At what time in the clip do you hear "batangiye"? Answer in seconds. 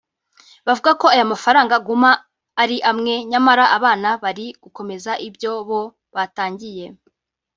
6.15-6.85